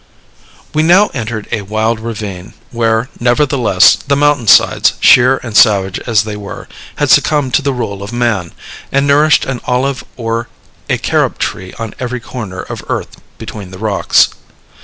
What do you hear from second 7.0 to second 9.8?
succumbed to the rule of man, and nourished an